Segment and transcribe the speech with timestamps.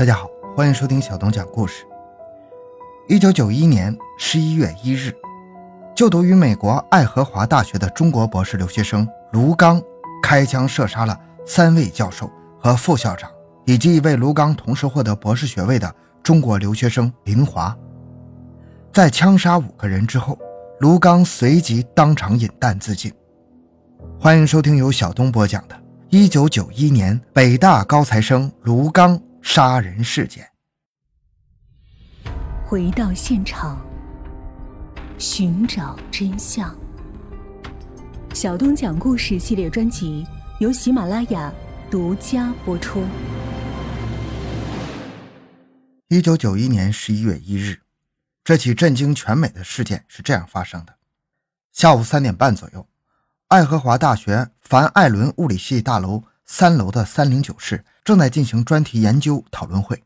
[0.00, 1.84] 大家好，欢迎收听小东讲故事。
[3.06, 5.14] 一九九一年十一月一日，
[5.94, 9.78] 就读于美国爱荷华大学的中国博士留学生卢刚
[10.22, 13.30] 开枪射杀了三位教授和副校长，
[13.66, 17.76] 以及一位卢刚同时获得博士学位的中国留学生林华。
[18.90, 20.38] 在枪杀五个人之后，
[20.78, 23.12] 卢刚随即当场引弹自尽。
[24.18, 25.74] 欢迎收听由小东播讲的
[26.08, 29.18] 《一九九一年北大高材生卢刚》。
[29.42, 30.48] 杀人事件。
[32.64, 33.84] 回到现场，
[35.18, 36.76] 寻找真相。
[38.32, 40.24] 小东讲故事系列专辑
[40.60, 41.52] 由喜马拉雅
[41.90, 43.04] 独家播出。
[46.08, 47.80] 一九九一年十一月一日，
[48.44, 50.94] 这起震惊全美的事件是这样发生的：
[51.72, 52.86] 下午三点半左右，
[53.48, 57.84] 爱荷华大学凡艾伦物理系大楼三楼的三零九室。
[58.04, 60.02] 正在进行专题研究讨论会，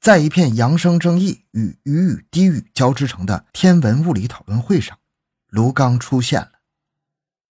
[0.00, 4.98] 在一片扬声争议与雨雨低语交织成的天文物理讨论会上，
[5.48, 6.52] 卢刚出现了。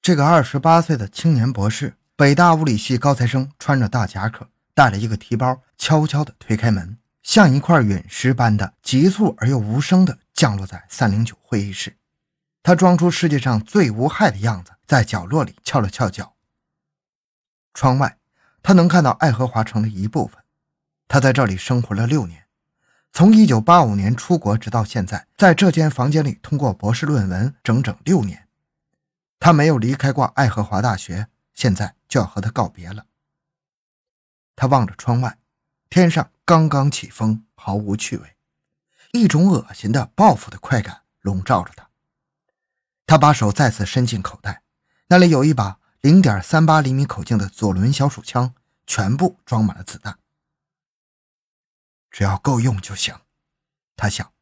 [0.01, 11.97] 这个二十八岁的青年博士，北大物理系高材生，穿着大夹克，带了一个提包，悄悄地推开门，像一块陨石般的急促而又无声地降落在三零九会议室。
[12.63, 16.35] 他装出世界上最无害的样子，在角落里翘了翘脚。
[17.75, 18.22] 窗外。
[18.63, 20.43] 他能看到爱荷华城的一部分。
[21.09, 22.47] 他在这里生活了六年，
[23.13, 28.49] 从1985年出国直到现在，在这间房间里通过博士论文整整六年。
[29.39, 33.07] 他没有离开过爱荷华大学，现在就要和他告别了。
[34.55, 35.37] 他望着窗外，
[35.91, 38.37] 天上刚刚起风，毫无趣味，
[39.13, 41.89] 一种恶心的报复的快感笼罩着他。
[43.05, 44.63] 他把手再次伸进口袋，
[45.09, 45.81] 那里有一把。
[46.03, 48.55] 零点三八厘米口径的左轮小手枪，
[48.89, 50.19] 全部装满了子弹。
[52.11, 53.15] 只要够用就行，
[53.95, 54.33] 他想。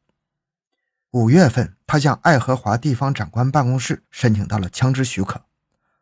[1.11, 5.45] 五月份，他向爱荷华地方长官办公室申请到了枪支许可。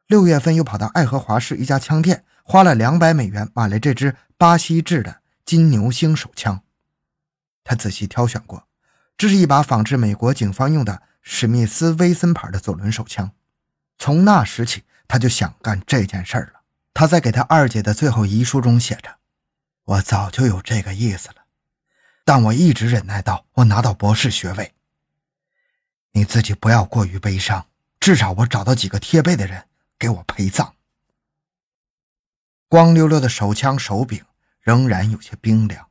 [0.08, 6.64] 六月份，又跑到爱荷华市一家枪店，花了两百美元买了这支巴西制的金牛星手枪。
[7.66, 8.66] 他仔细挑选过，
[9.18, 13.34] 这是一把仿制美国警方用的史密斯威森牌的左轮手枪。
[13.98, 14.86] 从那时起。
[15.10, 16.62] 他就想干这件事了。
[16.94, 19.18] 他在给他二姐的最后遗书中写着
[19.84, 21.46] ：“我早就有这个意思了，
[22.24, 24.74] 但我一直忍耐到我拿到博士学位。
[26.12, 27.68] 你自己不要过于悲伤，
[28.00, 30.76] 至少我找到几个贴背的人给我陪葬。”
[32.70, 34.24] 光溜溜的手枪手柄
[34.62, 35.90] 仍然有些冰凉，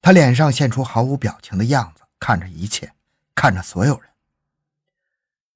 [0.00, 2.94] 他脸上现出毫无表情的样子，看着一切，
[3.34, 4.10] 看着所有人，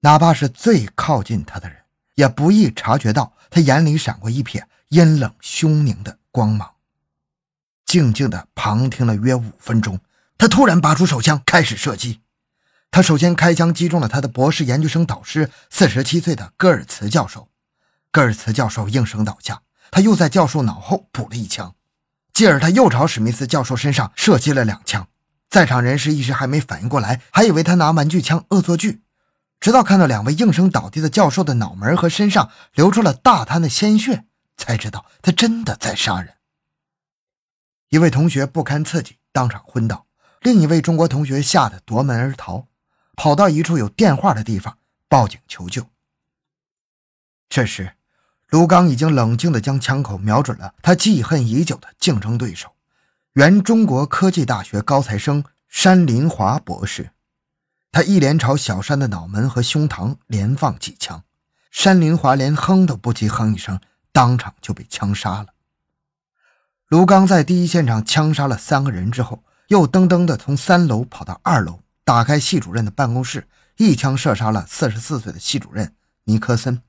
[0.00, 1.85] 哪怕是最靠近他的人。
[2.19, 6.69] 也不易察觉到，他眼里闪过一瞥阴冷凶凝的光芒。
[7.87, 10.01] 静静的旁听了约五分钟，
[10.37, 12.21] 他突然拔出手枪，开始射击。
[12.91, 17.51] 他首先开枪击中了他的博士研究生导师，四十七岁的戈尔茨教授。
[18.11, 19.62] 戈尔茨教授应声倒下。
[19.93, 21.77] 他又在教授脑后补了一枪，
[22.33, 25.06] 继而他又朝史密斯教授身上射击了两枪。
[25.49, 29.03] 在场人士一时还没反应过来，还以为他拿玩具枪恶作剧。
[29.61, 34.25] 直到看到两位应声倒地的教授的脑门和身上流出了大滩的鲜血，
[34.57, 36.35] 才知道他真的在杀人。
[37.89, 40.07] 一位同学不堪刺激，当场昏倒；
[40.41, 42.69] 另一位中国同学吓得夺门而逃，
[43.17, 45.87] 跑到一处有电话的地方报警求救。
[47.49, 47.95] 这时，
[48.49, 52.77] 卢刚已经冷静地将枪口瞄准了他记恨已久的竞争对手——
[53.35, 57.11] 原中国科技大学高材生山林华博士。
[57.91, 61.25] 他一连朝小山的脑门和胸膛连放几枪，
[61.71, 63.81] 山林华连哼都不及哼一声，
[64.12, 65.47] 当场就被枪杀了。
[66.88, 75.94] 卢刚在第一现场枪杀了三个人之后，又噔噔地从三楼跑到二楼，打开系主任的办公室，一枪射杀了四十四岁的系主任
[76.25, 76.82] 尼克森。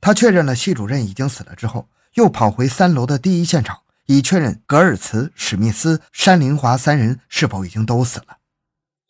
[0.00, 8.35] 他确认了系主任已经死了之后，又跑回三楼的第一现场，以确认格尔茨、史密斯、山林华三人是否已经都死了。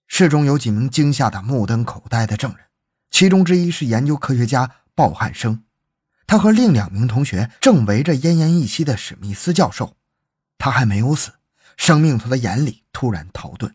[0.07, 2.67] 室中有几名惊吓的、目瞪口呆的证人，
[3.11, 5.63] 其中之一是研究科学家鲍汉生，
[6.27, 9.97] 他和另两名同学正围着奄奄一息的史密斯教授，
[10.59, 11.33] 他还没有死，
[11.77, 13.73] 生命从他眼里突然逃遁。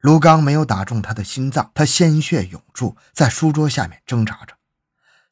[0.00, 4.54] 卢刚没有打中他的心脏，他鲜血涌出，在书桌下面挣扎着。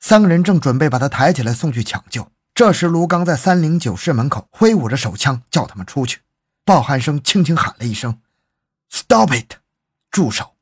[0.01, 6.21] 三个人正准备把他抬起来送去抢救，这时卢刚在三零九室门口挥舞着手枪，叫他们出去。
[6.65, 8.21] 鲍汉生轻轻喊了一声
[8.91, 9.62] ：“Stop it！”
[10.13, 10.55] 住手！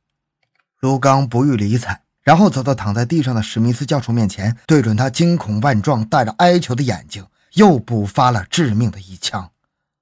[0.78, 9.50] 卢刚不予理睬，然后走到躺在地上的史密斯教授面前，对准他惊恐万状、带着哀求的眼睛，又补发了致命的一枪。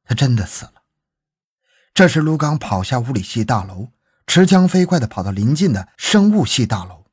[0.04, 0.74] 他真的死了，
[1.92, 3.88] 这时，卢刚跑下物理系大楼，
[4.26, 7.06] 持枪飞快地跑到临近的生物系大楼，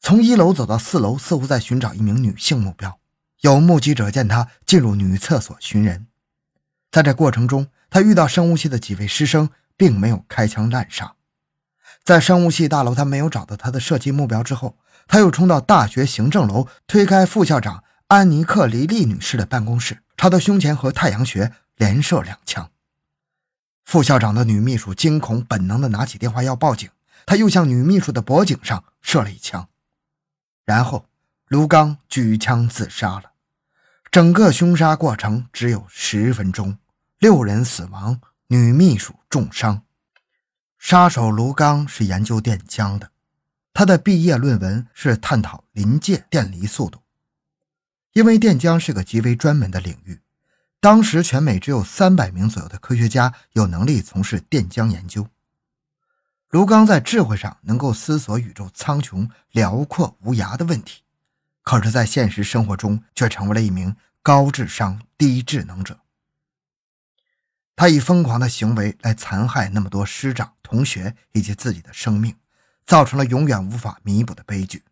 [0.00, 2.98] 从一楼走到四楼，似乎在寻找一名女性目标。
[3.42, 6.08] 有目击者见他进入女厕所寻人，
[6.90, 11.14] 在这过程中，他遇到生物系的几位师生，并没有开枪滥杀。
[12.10, 14.76] 在生物系大楼，他没有找到他的射击目标之后，
[15.06, 22.68] 他又冲到大学行政楼，推开副校长安妮克·黎利女士的办公室，朝她胸前和太阳穴连射两枪。
[23.84, 26.90] 副校长的女秘书惊恐本能地拿起电话要报警，
[27.26, 29.68] 他又向女秘书的脖颈上射了一枪，
[30.64, 31.06] 然后
[31.46, 33.30] 卢刚举枪自杀了。
[34.10, 36.76] 整个凶杀过程只有十分钟，
[37.20, 39.84] 六人死亡，女秘书重伤。
[40.80, 43.10] 杀手卢刚是研究电浆的，
[43.74, 47.02] 他的毕业论文是探讨临界电离速度，
[48.14, 50.22] 因为电浆是个极为专门的领域。
[50.80, 55.28] 当时全美只有三百名左右的科学家有能力从事电浆研究。
[56.48, 61.02] 卢刚在智慧上能够思索宇宙苍穹辽阔无涯的问题，
[61.62, 66.00] 可是，在现实生活中却成为了一名高智商低智能者。
[67.80, 72.36] 他以疯狂的行为来残害那么多师长、同学以及自己的生命，
[72.84, 74.84] 造成了永远无法弥补的悲剧。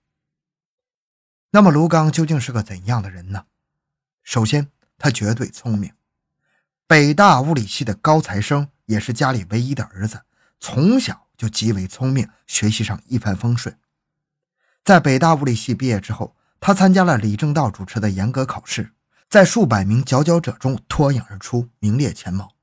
[1.50, 3.44] 那么，卢刚究竟是个怎样的人呢？
[4.22, 5.92] 首先，他绝对聪明，
[6.86, 10.22] 北大物理系的高材生，也是家里唯一的儿子，
[10.58, 13.78] 从小就极为聪明，学习上一帆风顺。
[14.82, 18.94] 在北大物理系毕业之后，他参加了李政道主持的严格考试，
[19.28, 22.54] 在数百名佼佼者中脱颖而出，名列前茅，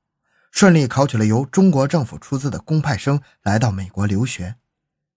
[0.56, 4.54] 顺利考取了由中国政府出资的公派生，来到美国留学。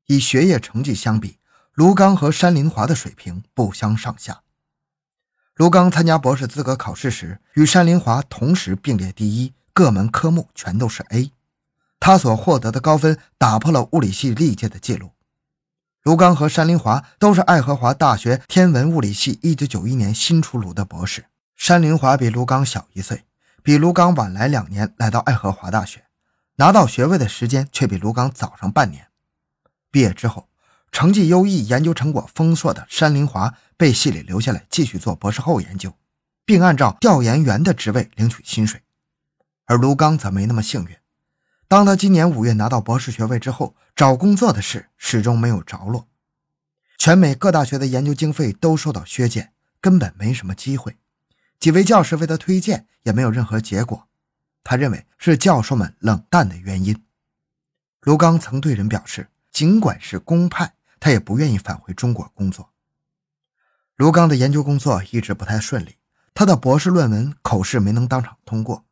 [0.07, 1.37] 以学业成绩相比，
[1.71, 4.41] 卢刚和山林华的水平不相上下。
[5.55, 11.31] 卢刚参加博士资格考试时，与山林华同时并列第一，各门科目全都是 A。
[12.01, 15.11] 他所获得的高分打破了物理系历届的记录。
[16.03, 21.27] 卢刚和山林华都是爱荷华大学天文物理系1991年新出炉的博士。
[21.55, 23.23] 山林华比卢刚小一岁，
[23.63, 26.05] 比卢刚晚来两年来到爱荷华大学，
[26.55, 29.07] 拿到学位的时间却比卢刚早上半年。
[29.91, 30.47] 毕业之后。
[30.91, 35.93] 成绩优异、研究成果丰硕的山林华被系里留下来继续做博士后研究，
[36.45, 38.81] 并按照调研员的职位领取薪水。
[39.65, 40.97] 而卢刚则没那么幸运。
[41.67, 46.07] 当他今年五月拿到博士学位之后，找工作的事始终没有着落。
[46.97, 50.97] 全美各大学的研究经费都受到削减，根本没什么机会。
[51.59, 54.07] 几位教师为他推荐，也没有任何结果。
[54.63, 57.03] 他认为是教授们冷淡的原因。
[58.01, 60.73] 卢刚曾对人表示，尽管是公派。
[61.01, 62.73] 他也不愿意返回中国工作。
[63.95, 65.95] 卢刚的研究工作一直不太顺利，
[66.33, 68.83] 他的博士论文口试没能当场通过。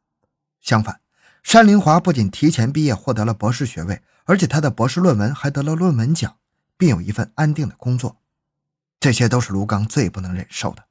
[0.62, 1.02] 相反，
[1.44, 6.38] 山林华不仅提前毕业获得了博士学位，而且他的博士论文还得了论文奖，
[6.78, 8.22] 并有一份安定的工作。
[9.02, 10.87] 这些都是卢刚最不能忍受的，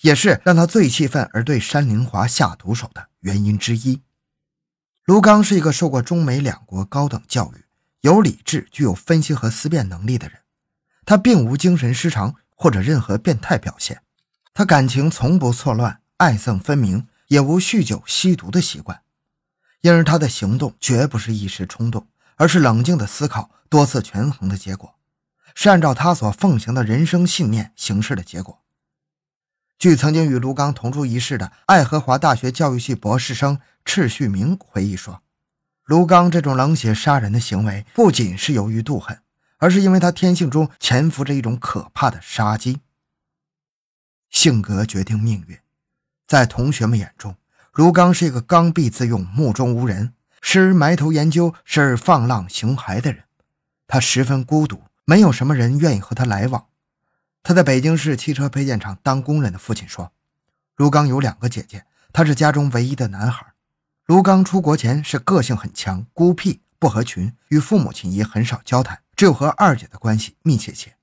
[0.00, 4.02] 也是让他最气愤而对山林华下毒手的原因之一。
[5.04, 7.64] 卢刚是一个受过中美两国高等教育、
[8.02, 10.40] 有理智、具有分析和思辨能力的人。
[11.04, 14.02] 他并无精神失常或者任何变态表现，
[14.52, 19.00] 他感情从不错乱，爱憎分明，也无酗酒吸毒的习惯，
[19.80, 24.94] 因而他的行动绝不是一时冲动，而是冷静的思考、多次权衡的结果，
[25.54, 28.62] 是按照他所奉行的人生信念行事的结果。
[29.78, 35.22] 据曾经与卢刚同住一室的爱荷华大学教育系博士生赤旭明回忆说，
[35.84, 39.20] 卢刚这种冷血杀人的行为，不仅是由于妒恨。
[39.60, 42.78] 而是因为他天性中潜伏着一种可怕的杀机。
[44.30, 45.58] 性格决定命运，
[46.28, 47.34] 在同学们眼中，
[47.72, 53.24] 卢刚是一个刚愎自用、目中无人、时而埋头研究、时而放浪形骸的人。
[53.88, 56.67] 他十分孤独，没有什么人愿意和他来往。
[57.42, 60.12] 他在北京市汽车配件厂当工人的父亲说
[60.76, 63.54] ：“卢刚有两个姐姐，他是家中唯一的男孩。
[64.06, 70.96] 卢刚出国前是个性很强、孤僻、不合群，与父母亲也很少交谈。”只有和二姐的关系密切些。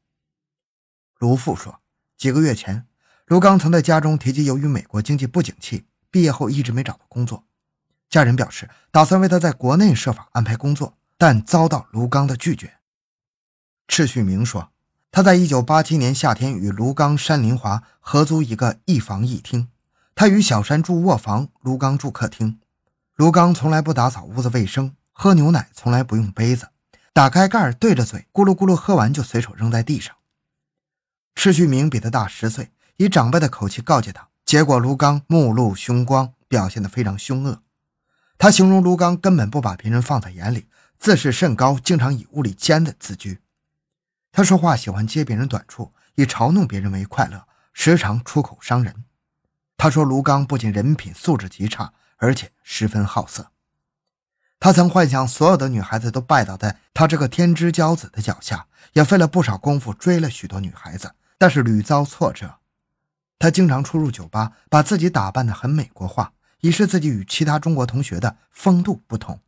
[1.17, 1.81] 卢父说，
[2.15, 2.87] 几个月前，
[3.25, 7.43] 卢刚曾在家中提及，由于美国经济不景气，毕业后一直没找到工作。
[8.07, 12.75] 家人表示打算为他在国内设法安排工作，但遭到卢刚的拒绝。
[13.89, 14.71] 赤旭明说，
[15.15, 19.69] 他在1987年夏天与卢刚、山林华合租一个一房一厅，
[20.13, 22.59] 他与小山住卧房，卢刚住客厅。
[23.15, 26.67] 卢刚从来不打扫屋子卫生，喝牛奶从来不用杯子。
[27.13, 30.13] 打开盖，对着嘴咕噜咕噜喝完，就随手扔在地上。
[31.33, 37.61] 赤旭明比他大十岁，以长辈的口气告诫他，结果卢刚目露凶光，表现得非常凶恶。
[38.37, 40.67] 他形容卢刚根本不把别人放在眼里，
[40.99, 43.39] 自视甚高，经常以物力奸的自居。
[44.35, 49.05] 他说话喜欢揭别人短处，以嘲弄别人为快乐，时常出口伤人。
[49.77, 53.53] 他说卢刚不仅人品素质极差，而且十分好色。
[54.59, 62.55] 他曾幻想所有的女孩子都拜倒在他这个天之骄子的脚下，也费了不少功夫追了许多女孩子，但是屡遭挫折。
[63.39, 69.39] 他经常出入酒吧，把自己打扮得很美国化，以示自己与其他中国同学的风度不同。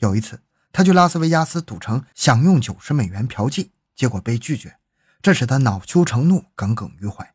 [0.00, 3.70] 有一次，他去拉斯维加斯赌城，想用九十美元嫖妓。
[3.96, 4.76] 结果被拒绝，
[5.22, 7.34] 这使他恼羞成怒，耿耿于怀。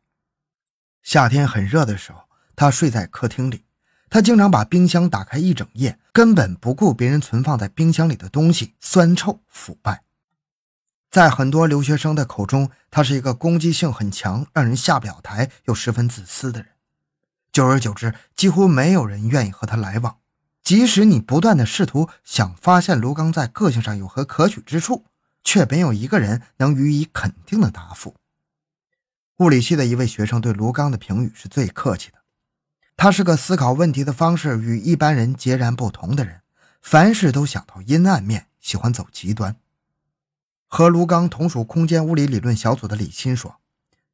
[1.02, 2.20] 夏天很热的时候，
[2.56, 3.64] 他睡在客厅里。
[4.08, 10.04] 他经常把冰箱打开一整夜，根本不顾别人存放在冰箱里的东西酸臭腐败。
[11.10, 16.72] 在很多留学生的口中，他是一个攻击性很强、让人下不了台又十分自私的人。
[17.50, 20.18] 久而久之，几乎没有人愿意和他来往。
[20.62, 25.06] 即使你不断的试图想发现卢刚在个性上有何可取之处。
[25.44, 28.14] 却没有一个人能予以肯定的答复。
[29.38, 32.18] 物理系的一位学生对卢刚的评语是最客气的，
[32.96, 36.42] 他是个思考问题的方式与一般人截然不同的人，
[36.80, 39.56] 凡事都想到阴暗面，喜欢走极端。
[40.68, 43.56] 和卢刚同属空间物理理论小组的李欣说：“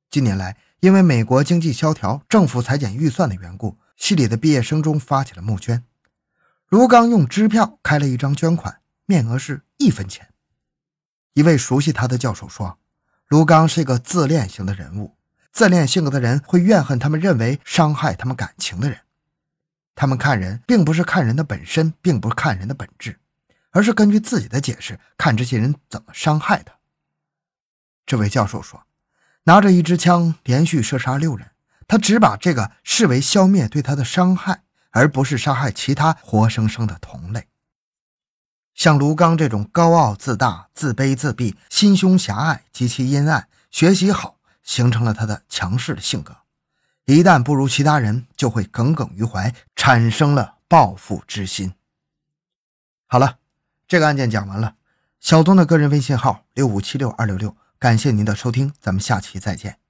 [0.08, 5.85] 近年来，因为美国经济萧条、政府裁减预算的缘故，系里的毕业生中发起了募捐。
[6.68, 10.28] 卢刚用支票开了一张捐款，面额是一分钱。”
[11.38, 12.80] 一位熟悉他的教授说
[13.28, 15.16] ：“卢刚是一个自恋型的人物，
[15.52, 19.02] 自恋性格的人会怨恨他们认为伤害他们感情的人。
[19.95, 23.21] 他们看人，并不是看人的本身，并不是看人的本质，
[23.71, 26.75] 而是根据自己的解释看这些人怎么伤害他。”
[28.04, 28.83] 这位教授说
[29.47, 31.52] ：“拿着一支枪连续射杀六人，
[31.87, 37.47] 他只把这个视为消灭对他的伤害，而不是杀害其他活生生的同类。”
[38.78, 46.37] 像卢刚这种高傲自大、自卑自闭、心胸狭隘、极其阴暗、学习好，形成了他的强势的性格。
[47.04, 51.75] 一旦不如其他人，就会耿耿于怀，产生了报复之心。
[53.08, 53.38] 好了，
[53.88, 54.76] 这个案件讲完了。
[55.18, 59.80] 小东的个人微信号六五七六二六六，感谢您的收听，咱们下期再见。